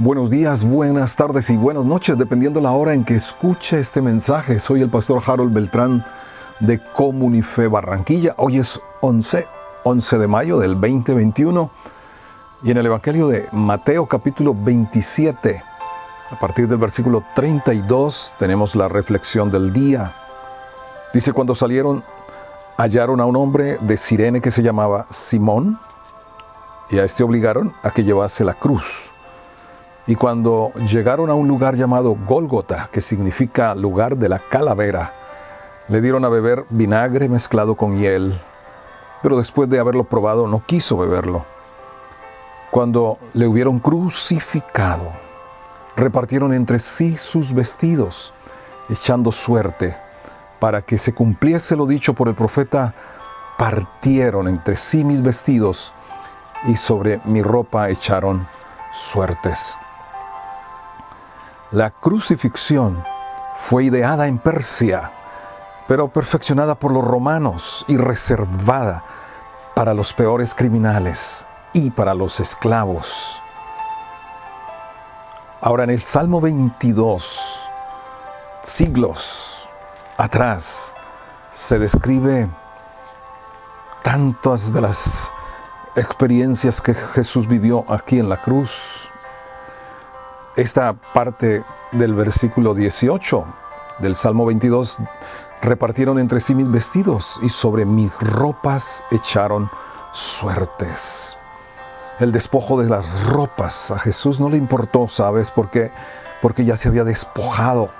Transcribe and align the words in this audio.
Buenos 0.00 0.30
días, 0.30 0.62
buenas 0.62 1.16
tardes 1.16 1.50
y 1.50 1.56
buenas 1.56 1.84
noches, 1.84 2.16
dependiendo 2.16 2.60
la 2.60 2.70
hora 2.70 2.94
en 2.94 3.04
que 3.04 3.16
escuche 3.16 3.80
este 3.80 4.00
mensaje. 4.00 4.60
Soy 4.60 4.80
el 4.80 4.90
pastor 4.90 5.20
Harold 5.26 5.52
Beltrán 5.52 6.04
de 6.60 6.80
Comunife 6.92 7.66
Barranquilla. 7.66 8.32
Hoy 8.36 8.58
es 8.58 8.80
11, 9.00 9.48
11 9.82 10.18
de 10.18 10.28
mayo 10.28 10.60
del 10.60 10.74
2021 10.80 11.68
y 12.62 12.70
en 12.70 12.76
el 12.76 12.86
Evangelio 12.86 13.26
de 13.26 13.48
Mateo 13.50 14.06
capítulo 14.06 14.54
27, 14.54 15.64
a 16.30 16.38
partir 16.38 16.68
del 16.68 16.78
versículo 16.78 17.24
32, 17.34 18.34
tenemos 18.38 18.76
la 18.76 18.86
reflexión 18.86 19.50
del 19.50 19.72
día. 19.72 20.14
Dice, 21.12 21.32
cuando 21.32 21.56
salieron, 21.56 22.04
hallaron 22.76 23.20
a 23.20 23.24
un 23.24 23.34
hombre 23.34 23.78
de 23.80 23.96
Sirene 23.96 24.40
que 24.40 24.52
se 24.52 24.62
llamaba 24.62 25.06
Simón 25.10 25.80
y 26.88 27.00
a 27.00 27.04
este 27.04 27.24
obligaron 27.24 27.74
a 27.82 27.90
que 27.90 28.04
llevase 28.04 28.44
la 28.44 28.54
cruz. 28.54 29.12
Y 30.08 30.14
cuando 30.14 30.72
llegaron 30.90 31.28
a 31.28 31.34
un 31.34 31.46
lugar 31.46 31.74
llamado 31.74 32.16
Gólgota, 32.26 32.88
que 32.90 33.02
significa 33.02 33.74
lugar 33.74 34.16
de 34.16 34.30
la 34.30 34.38
calavera, 34.38 35.12
le 35.86 36.00
dieron 36.00 36.24
a 36.24 36.30
beber 36.30 36.64
vinagre 36.70 37.28
mezclado 37.28 37.74
con 37.74 37.98
hiel, 37.98 38.32
pero 39.22 39.36
después 39.36 39.68
de 39.68 39.78
haberlo 39.78 40.04
probado 40.04 40.48
no 40.48 40.64
quiso 40.64 40.96
beberlo. 40.96 41.44
Cuando 42.70 43.18
le 43.34 43.46
hubieron 43.46 43.80
crucificado, 43.80 45.12
repartieron 45.94 46.54
entre 46.54 46.78
sí 46.78 47.18
sus 47.18 47.52
vestidos, 47.52 48.32
echando 48.88 49.30
suerte, 49.30 49.94
para 50.58 50.80
que 50.80 50.96
se 50.96 51.12
cumpliese 51.12 51.76
lo 51.76 51.86
dicho 51.86 52.14
por 52.14 52.28
el 52.28 52.34
profeta, 52.34 52.94
partieron 53.58 54.48
entre 54.48 54.78
sí 54.78 55.04
mis 55.04 55.20
vestidos 55.20 55.92
y 56.64 56.76
sobre 56.76 57.20
mi 57.26 57.42
ropa 57.42 57.90
echaron 57.90 58.48
suertes. 58.90 59.76
La 61.70 61.90
crucifixión 61.90 63.04
fue 63.58 63.84
ideada 63.84 64.26
en 64.26 64.38
Persia, 64.38 65.12
pero 65.86 66.08
perfeccionada 66.08 66.76
por 66.76 66.92
los 66.92 67.04
romanos 67.04 67.84
y 67.88 67.98
reservada 67.98 69.04
para 69.74 69.92
los 69.92 70.14
peores 70.14 70.54
criminales 70.54 71.46
y 71.74 71.90
para 71.90 72.14
los 72.14 72.40
esclavos. 72.40 73.42
Ahora 75.60 75.84
en 75.84 75.90
el 75.90 76.02
Salmo 76.04 76.40
22, 76.40 77.68
siglos 78.62 79.68
atrás, 80.16 80.94
se 81.52 81.78
describe 81.78 82.48
tantas 84.02 84.72
de 84.72 84.80
las 84.80 85.30
experiencias 85.96 86.80
que 86.80 86.94
Jesús 86.94 87.46
vivió 87.46 87.84
aquí 87.88 88.18
en 88.18 88.30
la 88.30 88.40
cruz, 88.40 88.97
esta 90.58 90.92
parte 90.92 91.62
del 91.92 92.14
versículo 92.14 92.74
18 92.74 93.44
del 94.00 94.16
Salmo 94.16 94.44
22, 94.44 94.98
repartieron 95.62 96.18
entre 96.18 96.40
sí 96.40 96.52
mis 96.52 96.68
vestidos 96.68 97.38
y 97.42 97.48
sobre 97.48 97.84
mis 97.84 98.12
ropas 98.18 99.04
echaron 99.12 99.70
suertes. 100.10 101.38
El 102.18 102.32
despojo 102.32 102.82
de 102.82 102.88
las 102.88 103.24
ropas 103.26 103.92
a 103.92 104.00
Jesús 104.00 104.40
no 104.40 104.50
le 104.50 104.56
importó, 104.56 105.06
¿sabes 105.06 105.52
por 105.52 105.70
qué? 105.70 105.92
Porque 106.42 106.64
ya 106.64 106.74
se 106.74 106.88
había 106.88 107.04
despojado 107.04 107.92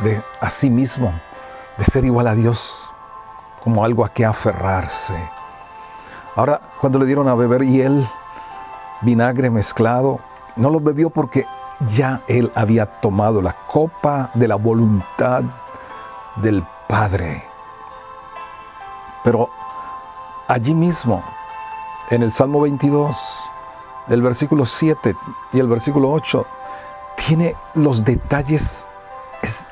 de 0.00 0.22
a 0.42 0.50
sí 0.50 0.68
mismo, 0.68 1.18
de 1.78 1.84
ser 1.84 2.04
igual 2.04 2.26
a 2.26 2.34
Dios, 2.34 2.92
como 3.62 3.86
algo 3.86 4.04
a 4.04 4.12
que 4.12 4.26
aferrarse. 4.26 5.16
Ahora, 6.36 6.60
cuando 6.78 6.98
le 6.98 7.06
dieron 7.06 7.26
a 7.26 7.34
beber 7.34 7.62
y 7.62 7.80
él 7.80 8.06
vinagre 9.00 9.48
mezclado, 9.48 10.20
no 10.56 10.68
lo 10.70 10.78
bebió 10.80 11.10
porque 11.10 11.46
ya 11.80 12.22
él 12.28 12.52
había 12.54 12.86
tomado 12.86 13.42
la 13.42 13.52
copa 13.66 14.30
de 14.34 14.48
la 14.48 14.56
voluntad 14.56 15.42
del 16.36 16.64
Padre. 16.88 17.44
Pero 19.22 19.50
allí 20.48 20.74
mismo, 20.74 21.22
en 22.10 22.22
el 22.22 22.30
Salmo 22.30 22.60
22, 22.60 23.50
el 24.08 24.22
versículo 24.22 24.64
7 24.64 25.16
y 25.52 25.58
el 25.58 25.68
versículo 25.68 26.10
8, 26.10 26.46
tiene 27.16 27.56
los 27.74 28.04
detalles 28.04 28.86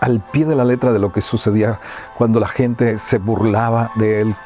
al 0.00 0.20
pie 0.20 0.44
de 0.44 0.54
la 0.54 0.64
letra 0.64 0.92
de 0.92 0.98
lo 0.98 1.12
que 1.12 1.20
sucedía 1.20 1.80
cuando 2.16 2.40
la 2.40 2.48
gente 2.48 2.98
se 2.98 3.18
burlaba 3.18 3.90
de 3.94 4.20
él. 4.20 4.36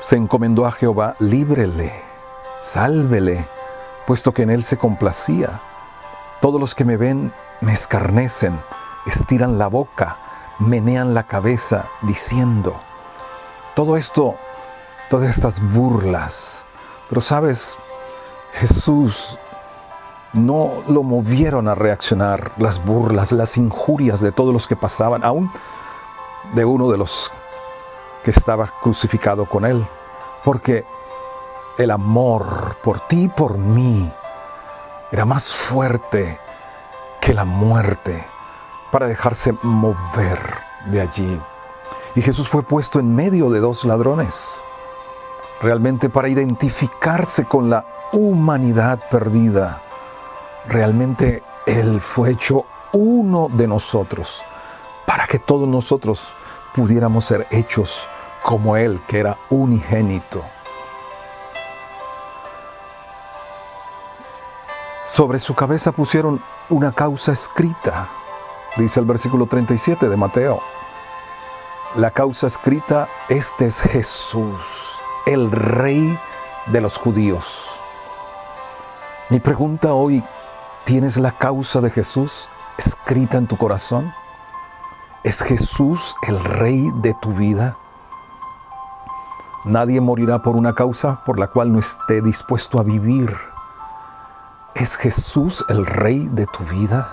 Se 0.00 0.16
encomendó 0.16 0.66
a 0.66 0.72
Jehová, 0.72 1.16
líbrele, 1.18 1.92
sálvele 2.60 3.57
puesto 4.08 4.32
que 4.32 4.40
en 4.40 4.48
Él 4.48 4.64
se 4.64 4.78
complacía. 4.78 5.60
Todos 6.40 6.58
los 6.58 6.74
que 6.74 6.86
me 6.86 6.96
ven 6.96 7.30
me 7.60 7.74
escarnecen, 7.74 8.58
estiran 9.04 9.58
la 9.58 9.66
boca, 9.66 10.16
menean 10.58 11.12
la 11.12 11.24
cabeza, 11.24 11.84
diciendo, 12.00 12.80
todo 13.76 13.98
esto, 13.98 14.36
todas 15.10 15.28
estas 15.28 15.60
burlas. 15.60 16.64
Pero 17.10 17.20
sabes, 17.20 17.76
Jesús 18.54 19.38
no 20.32 20.82
lo 20.88 21.02
movieron 21.02 21.68
a 21.68 21.74
reaccionar 21.74 22.52
las 22.56 22.82
burlas, 22.82 23.32
las 23.32 23.58
injurias 23.58 24.22
de 24.22 24.32
todos 24.32 24.54
los 24.54 24.66
que 24.66 24.74
pasaban, 24.74 25.22
aún 25.22 25.52
de 26.54 26.64
uno 26.64 26.90
de 26.90 26.96
los 26.96 27.30
que 28.24 28.30
estaba 28.30 28.72
crucificado 28.80 29.44
con 29.44 29.66
él, 29.66 29.84
porque 30.44 30.86
el 31.78 31.92
amor 31.92 32.76
por 32.82 32.98
ti 33.06 33.22
y 33.22 33.28
por 33.28 33.56
mí 33.56 34.12
era 35.12 35.24
más 35.24 35.54
fuerte 35.54 36.40
que 37.20 37.32
la 37.32 37.44
muerte 37.44 38.26
para 38.90 39.06
dejarse 39.06 39.54
mover 39.62 40.40
de 40.86 41.00
allí. 41.00 41.40
Y 42.16 42.22
Jesús 42.22 42.48
fue 42.48 42.62
puesto 42.62 42.98
en 42.98 43.14
medio 43.14 43.48
de 43.48 43.60
dos 43.60 43.84
ladrones, 43.84 44.60
realmente 45.62 46.08
para 46.08 46.28
identificarse 46.28 47.44
con 47.44 47.70
la 47.70 47.86
humanidad 48.12 48.98
perdida. 49.08 49.80
Realmente 50.66 51.44
Él 51.64 52.00
fue 52.00 52.32
hecho 52.32 52.64
uno 52.92 53.48
de 53.52 53.68
nosotros, 53.68 54.42
para 55.06 55.28
que 55.28 55.38
todos 55.38 55.68
nosotros 55.68 56.32
pudiéramos 56.74 57.24
ser 57.24 57.46
hechos 57.52 58.08
como 58.42 58.76
Él, 58.76 59.00
que 59.06 59.20
era 59.20 59.38
unigénito. 59.48 60.42
Sobre 65.18 65.40
su 65.40 65.52
cabeza 65.52 65.90
pusieron 65.90 66.40
una 66.68 66.92
causa 66.92 67.32
escrita, 67.32 68.08
dice 68.76 69.00
el 69.00 69.06
versículo 69.06 69.46
37 69.46 70.08
de 70.08 70.16
Mateo. 70.16 70.60
La 71.96 72.12
causa 72.12 72.46
escrita, 72.46 73.08
este 73.28 73.66
es 73.66 73.80
Jesús, 73.80 75.00
el 75.26 75.50
rey 75.50 76.16
de 76.66 76.80
los 76.80 76.96
judíos. 76.98 77.80
Mi 79.28 79.40
pregunta 79.40 79.92
hoy, 79.92 80.22
¿tienes 80.84 81.16
la 81.16 81.32
causa 81.32 81.80
de 81.80 81.90
Jesús 81.90 82.48
escrita 82.78 83.38
en 83.38 83.48
tu 83.48 83.56
corazón? 83.56 84.14
¿Es 85.24 85.42
Jesús 85.42 86.14
el 86.28 86.38
rey 86.38 86.90
de 87.02 87.12
tu 87.20 87.32
vida? 87.32 87.76
Nadie 89.64 90.00
morirá 90.00 90.42
por 90.42 90.54
una 90.54 90.76
causa 90.76 91.24
por 91.24 91.40
la 91.40 91.48
cual 91.48 91.72
no 91.72 91.80
esté 91.80 92.22
dispuesto 92.22 92.78
a 92.78 92.84
vivir 92.84 93.36
¿Es 94.78 94.96
Jesús 94.96 95.64
el 95.68 95.84
rey 95.84 96.28
de 96.28 96.46
tu 96.46 96.62
vida? 96.62 97.12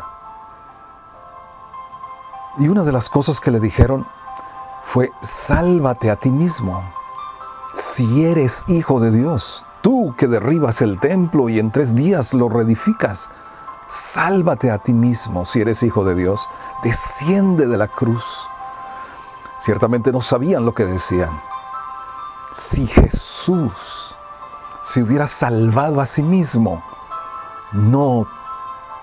Y 2.60 2.68
una 2.68 2.84
de 2.84 2.92
las 2.92 3.10
cosas 3.10 3.40
que 3.40 3.50
le 3.50 3.60
dijeron 3.60 4.06
fue, 4.84 5.12
sálvate 5.20 6.12
a 6.12 6.16
ti 6.16 6.30
mismo. 6.30 6.84
Si 7.74 8.24
eres 8.24 8.66
hijo 8.68 9.00
de 9.00 9.10
Dios, 9.10 9.66
tú 9.82 10.14
que 10.16 10.28
derribas 10.28 10.84
el 10.84 11.00
templo 11.00 11.50
y 11.50 11.58
en 11.58 11.72
tres 11.72 11.96
días 11.96 12.36
lo 12.36 12.50
reedificas, 12.50 13.32
sálvate 13.88 14.70
a 14.70 14.78
ti 14.78 14.94
mismo 14.94 15.44
si 15.44 15.62
eres 15.62 15.82
hijo 15.82 16.06
de 16.06 16.14
Dios. 16.14 16.48
Desciende 16.84 17.66
de 17.66 17.78
la 17.78 17.88
cruz. 17.88 18.48
Ciertamente 19.58 20.12
no 20.12 20.22
sabían 20.22 20.66
lo 20.66 20.76
que 20.76 20.86
decían. 20.86 21.42
Si 22.52 22.86
Jesús 22.86 24.16
se 24.84 25.02
hubiera 25.02 25.26
salvado 25.26 26.00
a 26.00 26.06
sí 26.06 26.22
mismo, 26.22 26.84
no 27.76 28.28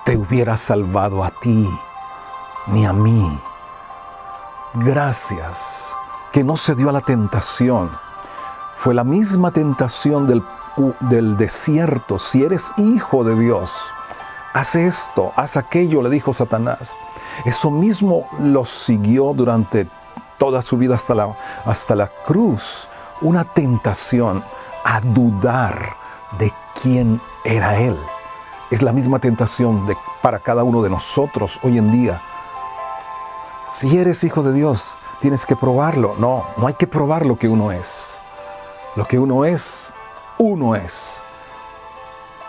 te 0.04 0.16
hubiera 0.16 0.56
salvado 0.56 1.22
a 1.22 1.30
ti 1.30 1.68
ni 2.66 2.86
a 2.86 2.92
mí. 2.92 3.38
Gracias 4.74 5.94
que 6.32 6.42
no 6.42 6.56
se 6.56 6.74
dio 6.74 6.88
a 6.88 6.92
la 6.92 7.02
tentación. 7.02 7.90
Fue 8.74 8.94
la 8.94 9.04
misma 9.04 9.50
tentación 9.52 10.26
del, 10.26 10.42
del 11.00 11.36
desierto. 11.36 12.18
Si 12.18 12.42
eres 12.42 12.72
hijo 12.78 13.22
de 13.22 13.38
Dios, 13.38 13.92
haz 14.54 14.74
esto, 14.74 15.32
haz 15.36 15.56
aquello, 15.56 16.02
le 16.02 16.08
dijo 16.10 16.32
Satanás. 16.32 16.96
Eso 17.44 17.70
mismo 17.70 18.26
lo 18.40 18.64
siguió 18.64 19.34
durante 19.34 19.88
toda 20.38 20.62
su 20.62 20.78
vida 20.78 20.94
hasta 20.94 21.14
la, 21.14 21.36
hasta 21.66 21.94
la 21.94 22.08
cruz. 22.08 22.88
Una 23.20 23.44
tentación 23.44 24.42
a 24.84 25.00
dudar 25.00 25.96
de 26.38 26.52
quién 26.80 27.20
era 27.44 27.76
Él 27.78 27.96
Es 28.72 28.80
la 28.80 28.94
misma 28.94 29.18
tentación 29.18 29.86
para 30.22 30.38
cada 30.38 30.62
uno 30.62 30.80
de 30.80 30.88
nosotros 30.88 31.60
hoy 31.62 31.76
en 31.76 31.92
día. 31.92 32.22
Si 33.66 33.98
eres 33.98 34.24
hijo 34.24 34.42
de 34.42 34.54
Dios, 34.54 34.96
tienes 35.20 35.44
que 35.44 35.56
probarlo. 35.56 36.16
No, 36.18 36.46
no 36.56 36.66
hay 36.66 36.72
que 36.72 36.86
probar 36.86 37.26
lo 37.26 37.36
que 37.36 37.50
uno 37.50 37.70
es. 37.70 38.22
Lo 38.96 39.04
que 39.04 39.18
uno 39.18 39.44
es, 39.44 39.92
uno 40.38 40.74
es. 40.74 41.22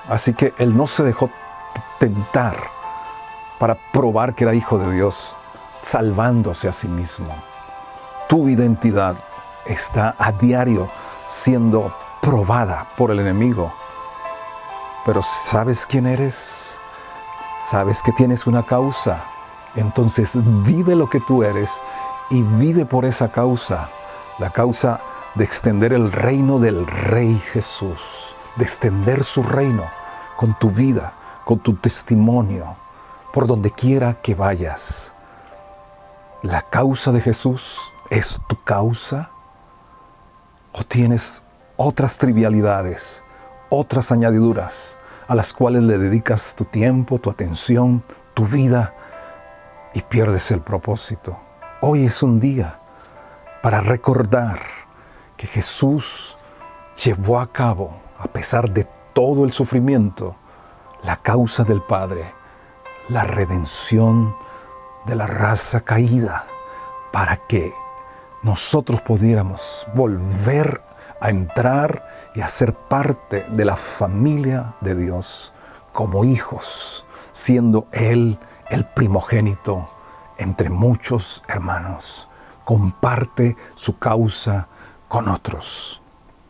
Así 0.08 0.34
que 0.34 0.54
él 0.60 0.78
no 0.78 0.88
se 0.88 1.04
dejó 1.04 1.30
tentar 2.00 2.56
para 3.60 3.76
probar 3.92 4.34
que 4.34 4.46
era 4.46 4.56
hijo 4.56 4.78
de 4.78 4.94
Dios, 4.94 5.38
salvándose 5.82 6.70
a 6.70 6.74
sí 6.74 6.88
mismo. 6.88 7.36
Tu 8.30 8.48
identidad 8.48 9.18
está 9.66 10.16
a 10.18 10.32
diario 10.32 10.90
siendo 11.28 11.94
probada 12.22 12.88
por 12.96 13.12
el 13.12 13.20
enemigo. 13.20 13.74
Pero 15.06 15.22
¿sabes 15.22 15.86
quién 15.86 16.06
eres? 16.06 16.78
¿Sabes 17.60 18.02
que 18.02 18.12
tienes 18.12 18.48
una 18.48 18.64
causa? 18.64 19.24
Entonces 19.76 20.38
vive 20.64 20.96
lo 20.96 21.10
que 21.10 21.20
tú 21.20 21.44
eres 21.44 21.80
y 22.30 22.42
vive 22.42 22.86
por 22.86 23.06
esa 23.06 23.32
causa, 23.32 23.90
la 24.40 24.50
causa 24.50 25.00
de 25.36 25.44
extender 25.44 25.94
el 25.94 26.12
reino 26.12 26.60
del 26.60 26.86
Rey 26.88 27.42
Jesús, 27.52 28.36
de 28.56 28.64
extender 28.64 29.24
su 29.24 29.44
reino 29.44 29.90
con 30.38 30.58
tu 30.58 30.70
vida, 30.70 31.14
con 31.44 31.60
tu 31.60 31.76
testimonio, 31.76 32.78
por 33.34 33.48
donde 33.48 33.72
quiera 33.72 34.22
que 34.22 34.36
vayas. 34.36 35.14
¿La 36.44 36.62
causa 36.62 37.12
de 37.12 37.22
Jesús 37.22 37.92
es 38.10 38.40
tu 38.48 38.56
causa? 38.64 39.32
¿O 40.72 40.84
tienes 40.84 41.44
otras 41.78 42.18
trivialidades, 42.18 43.24
otras 43.74 44.12
añadiduras 44.12 44.98
a 45.28 45.34
las 45.34 45.52
cuales 45.52 45.82
le 45.82 45.98
dedicas 45.98 46.56
tu 46.56 46.64
tiempo, 46.66 47.18
tu 47.18 47.32
atención, 47.32 48.04
tu 48.36 48.46
vida 48.46 48.94
y 49.96 50.02
pierdes 50.02 50.52
el 50.52 50.62
propósito? 50.62 51.40
Hoy 51.82 52.06
es 52.06 52.22
un 52.22 52.40
día 52.40 52.80
para 53.64 53.82
recordar 53.82 54.60
que 55.36 55.48
Jesús 55.48 56.38
llevó 57.04 57.40
a 57.40 57.52
cabo, 57.52 58.00
a 58.20 58.28
pesar 58.28 58.70
de 58.70 58.88
todo 59.14 59.44
el 59.44 59.52
sufrimiento, 59.52 60.36
la 61.04 61.18
causa 61.18 61.64
del 61.64 61.82
Padre, 61.82 62.32
la 63.10 63.24
redención 63.24 64.36
de 65.08 65.16
la 65.16 65.26
raza 65.26 65.82
caída, 65.82 66.46
para 67.12 67.38
que 67.48 67.74
nosotros 68.44 69.02
pudiéramos 69.02 69.88
volver 69.96 70.84
a 71.20 71.30
entrar 71.30 72.13
y 72.36 72.42
a 72.42 72.48
ser 72.48 72.74
parte 72.74 73.46
de 73.50 73.66
la 73.66 73.76
familia 73.76 74.76
de 74.82 74.96
Dios 74.96 75.54
como 75.92 76.26
hijos, 76.26 77.06
siendo 77.32 77.88
Él 77.92 78.40
el 78.70 78.86
primogénito 78.86 79.90
entre 80.38 80.70
muchos 80.70 81.44
hermanos. 81.48 82.28
Comparte 82.64 83.56
su 83.76 83.98
causa 83.98 84.68
con 85.08 85.28
otros. 85.28 86.03